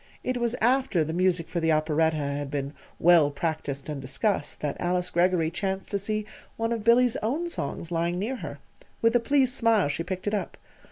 It 0.23 0.37
was 0.37 0.55
after 0.61 1.03
the 1.03 1.13
music 1.13 1.47
for 1.47 1.59
the 1.59 1.71
operetta 1.71 2.15
had 2.17 2.49
been 2.49 2.73
well 2.97 3.29
practised 3.29 3.87
and 3.87 4.01
discussed 4.01 4.59
that 4.61 4.75
Alice 4.81 5.11
Greggory 5.11 5.51
chanced 5.51 5.91
to 5.91 5.99
see 5.99 6.25
one 6.57 6.71
of 6.71 6.83
Billy's 6.83 7.17
own 7.17 7.47
songs 7.47 7.91
lying 7.91 8.17
near 8.17 8.37
her. 8.37 8.57
With 9.03 9.15
a 9.15 9.19
pleased 9.19 9.53
smile 9.53 9.89
she 9.89 10.03
picked 10.03 10.25
it 10.25 10.33
up. 10.33 10.57